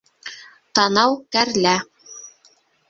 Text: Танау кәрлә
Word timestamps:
Танау 0.79 1.13
кәрлә 1.37 1.77